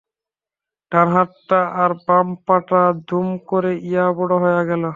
[0.91, 4.89] ডান হাতটা আর বাম পাটা দুম করে ইয়া বড় হয়ে গেলো।